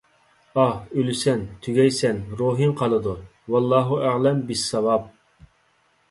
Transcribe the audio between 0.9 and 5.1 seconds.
ئۆلىسەن، تۈگەيسەن، روھىڭ قالىدۇ. ۋاللاھۇ ئەئلەم بىسساۋاب!